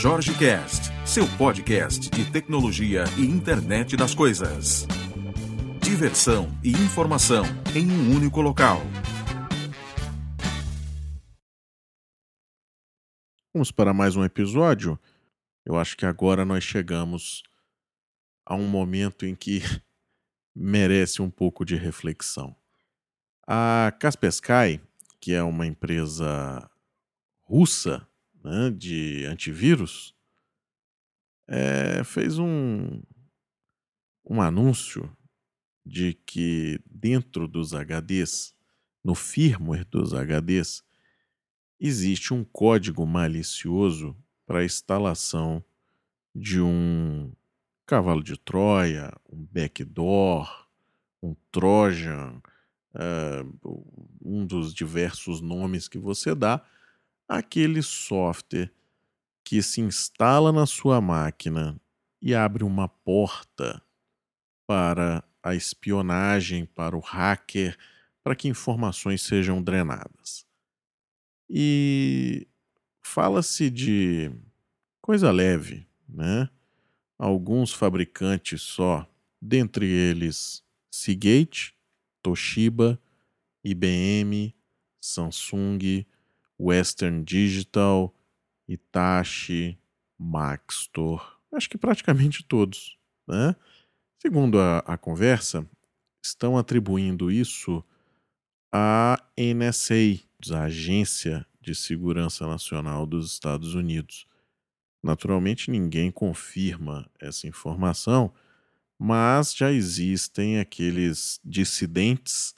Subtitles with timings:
[0.00, 4.86] Jorge Cast, seu podcast de tecnologia e internet das coisas.
[5.82, 7.42] Diversão e informação
[7.74, 8.80] em um único local.
[13.52, 14.96] Vamos para mais um episódio.
[15.66, 17.42] Eu acho que agora nós chegamos
[18.46, 19.62] a um momento em que
[20.54, 22.54] merece um pouco de reflexão.
[23.44, 24.80] A Kaspersky,
[25.20, 26.70] que é uma empresa
[27.42, 28.07] russa
[28.48, 30.14] né, de antivírus,
[31.46, 33.00] é, fez um,
[34.24, 35.10] um anúncio
[35.84, 38.54] de que dentro dos HDs,
[39.04, 40.82] no firmware dos HDs,
[41.80, 44.16] existe um código malicioso
[44.46, 45.64] para a instalação
[46.34, 47.32] de um
[47.86, 50.68] cavalo de Troia, um backdoor,
[51.22, 52.42] um Trojan,
[52.94, 53.84] uh,
[54.22, 56.62] um dos diversos nomes que você dá,
[57.28, 58.72] aquele software
[59.44, 61.80] que se instala na sua máquina
[62.20, 63.82] e abre uma porta
[64.66, 67.76] para a espionagem, para o hacker,
[68.22, 70.46] para que informações sejam drenadas.
[71.48, 72.46] E
[73.00, 74.30] fala-se de
[75.00, 76.50] coisa leve, né?
[77.18, 81.74] Alguns fabricantes só, dentre eles Seagate,
[82.22, 83.00] Toshiba,
[83.64, 84.54] IBM,
[85.00, 86.04] Samsung,
[86.58, 88.14] Western Digital,
[88.68, 89.78] Hitachi,
[90.18, 92.98] Maxtor, acho que praticamente todos.
[93.26, 93.54] Né?
[94.20, 95.68] Segundo a, a conversa,
[96.22, 97.84] estão atribuindo isso
[98.72, 100.20] à NSA,
[100.52, 104.26] a Agência de Segurança Nacional dos Estados Unidos.
[105.02, 108.32] Naturalmente, ninguém confirma essa informação,
[108.98, 112.54] mas já existem aqueles dissidentes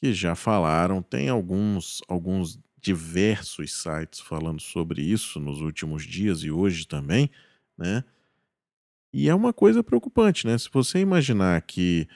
[0.00, 6.50] que já falaram, tem alguns, alguns diversos sites falando sobre isso nos últimos dias e
[6.50, 7.30] hoje também,
[7.76, 8.04] né?
[9.12, 10.56] E é uma coisa preocupante, né?
[10.56, 12.08] Se você imaginar que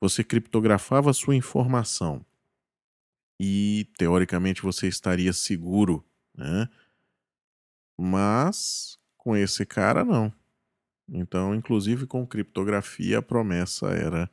[0.00, 2.24] você criptografava sua informação
[3.40, 6.04] e teoricamente você estaria seguro,
[6.36, 6.68] né?
[7.98, 10.32] Mas com esse cara não.
[11.08, 14.30] Então, inclusive com criptografia, a promessa era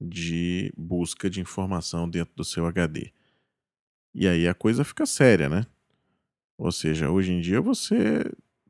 [0.00, 3.12] de busca de informação dentro do seu HD.
[4.14, 5.66] E aí a coisa fica séria, né?
[6.58, 8.24] Ou seja, hoje em dia você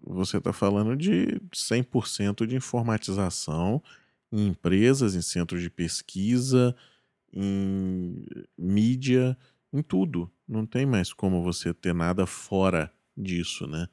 [0.05, 3.81] você está falando de 100% de informatização
[4.33, 6.75] em empresas, em centros de pesquisa,
[7.33, 8.25] em
[8.59, 9.37] mídia,
[9.73, 10.31] em tudo.
[10.49, 13.87] Não tem mais como você ter nada fora disso, né?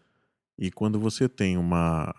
[0.58, 2.14] E quando você tem uma,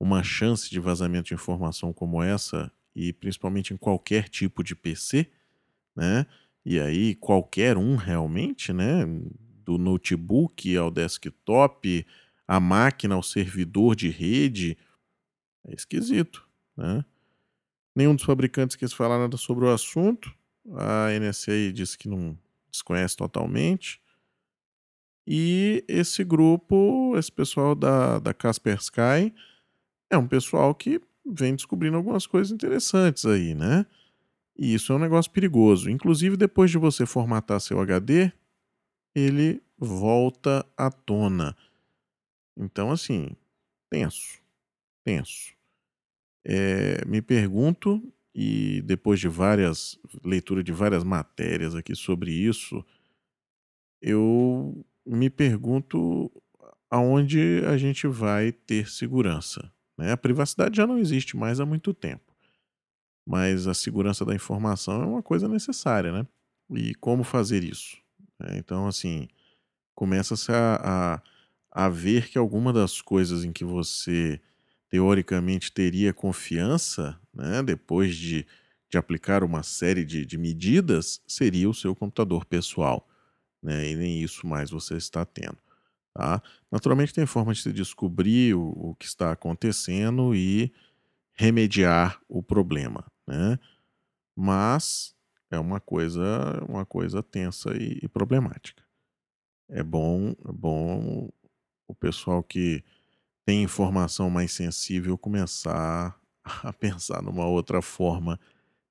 [0.00, 5.30] uma chance de vazamento de informação como essa, e principalmente em qualquer tipo de PC,
[5.94, 6.26] né?
[6.68, 9.06] E aí qualquer um realmente, né?
[9.64, 12.04] Do notebook ao desktop,
[12.46, 14.76] a máquina ao servidor de rede,
[15.64, 16.44] é esquisito,
[16.76, 17.04] né?
[17.94, 20.34] Nenhum dos fabricantes quis falar nada sobre o assunto.
[20.74, 22.36] A NSA disse que não
[22.68, 24.00] desconhece totalmente.
[25.24, 29.32] E esse grupo, esse pessoal da, da Kaspersky,
[30.10, 33.86] é um pessoal que vem descobrindo algumas coisas interessantes aí, né?
[34.58, 35.90] E isso é um negócio perigoso.
[35.90, 38.32] Inclusive, depois de você formatar seu HD,
[39.14, 41.56] ele volta à tona.
[42.56, 43.30] Então, assim,
[43.90, 44.40] tenso.
[45.04, 45.54] Tenso.
[46.44, 48.02] É, me pergunto,
[48.34, 52.84] e depois de várias leitura de várias matérias aqui sobre isso,
[54.00, 56.30] eu me pergunto
[56.90, 59.72] aonde a gente vai ter segurança.
[59.96, 60.12] Né?
[60.12, 62.25] A privacidade já não existe mais há muito tempo,
[63.26, 66.26] mas a segurança da informação é uma coisa necessária, né?
[66.70, 67.96] E como fazer isso?
[68.40, 69.28] É, então, assim,
[69.94, 71.20] começa-se a,
[71.72, 74.40] a, a ver que alguma das coisas em que você
[74.88, 78.46] teoricamente teria confiança, né, depois de,
[78.88, 83.06] de aplicar uma série de, de medidas, seria o seu computador pessoal
[83.66, 83.90] né?
[83.90, 85.58] E nem isso mais você está tendo.
[86.14, 86.40] Tá?
[86.70, 90.72] Naturalmente tem forma de se descobrir o, o que está acontecendo e
[91.34, 93.58] remediar o problema, né?
[94.36, 95.14] Mas
[95.50, 98.82] é uma coisa, uma coisa tensa e, e problemática.
[99.68, 101.30] É bom, é bom
[101.88, 102.84] o pessoal que
[103.44, 108.38] tem informação mais sensível começar a pensar numa outra forma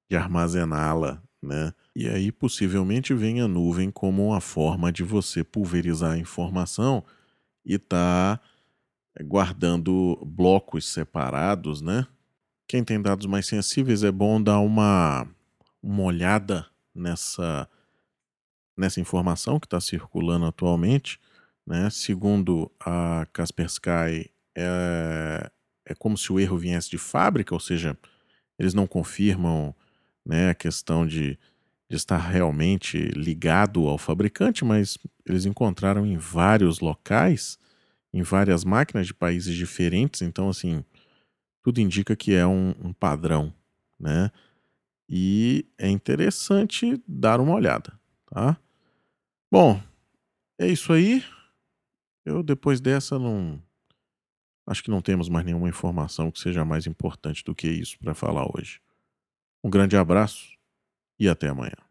[0.10, 1.74] de armazená-la, né?
[1.96, 7.04] E aí possivelmente vem a nuvem como uma forma de você pulverizar a informação
[7.66, 8.40] e tá
[9.18, 12.08] eh, guardando blocos separados, né?
[12.68, 15.28] Quem tem dados mais sensíveis é bom dar uma,
[15.82, 17.70] uma olhada nessa,
[18.76, 21.20] nessa informação que está circulando atualmente.
[21.66, 21.90] Né?
[21.92, 25.52] Segundo a Kaspersky, é,
[25.86, 27.96] é como se o erro viesse de fábrica, ou seja,
[28.58, 29.76] eles não confirmam
[30.26, 31.38] né, a questão de,
[31.88, 37.60] de estar realmente ligado ao fabricante, mas eles encontraram em vários locais,
[38.12, 40.84] em várias máquinas de países diferentes, então assim,
[41.66, 43.52] tudo indica que é um, um padrão,
[44.00, 44.30] né?
[45.10, 47.92] E é interessante dar uma olhada,
[48.28, 48.56] tá?
[49.52, 49.82] Bom,
[50.60, 51.24] é isso aí.
[52.24, 53.60] Eu depois dessa não
[54.68, 58.14] acho que não temos mais nenhuma informação que seja mais importante do que isso para
[58.14, 58.80] falar hoje.
[59.64, 60.56] Um grande abraço
[61.20, 61.85] e até amanhã.